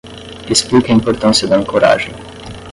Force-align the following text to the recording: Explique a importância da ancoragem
Explique 0.49 0.89
a 0.91 0.95
importância 0.95 1.47
da 1.47 1.57
ancoragem 1.57 2.11